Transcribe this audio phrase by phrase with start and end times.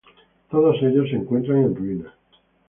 [0.49, 2.13] Todos ellos se encuentran en ruinas.